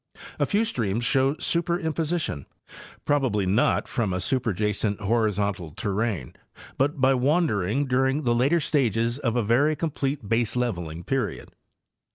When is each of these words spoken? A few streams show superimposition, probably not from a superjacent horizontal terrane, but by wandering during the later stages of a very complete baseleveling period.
A 0.39 0.47
few 0.47 0.65
streams 0.65 1.03
show 1.05 1.35
superimposition, 1.35 2.47
probably 3.05 3.45
not 3.45 3.87
from 3.87 4.13
a 4.13 4.17
superjacent 4.19 4.99
horizontal 4.99 5.73
terrane, 5.75 6.33
but 6.79 6.99
by 6.99 7.13
wandering 7.13 7.85
during 7.85 8.23
the 8.23 8.33
later 8.33 8.59
stages 8.59 9.19
of 9.19 9.35
a 9.35 9.43
very 9.43 9.75
complete 9.75 10.27
baseleveling 10.27 11.05
period. 11.05 11.51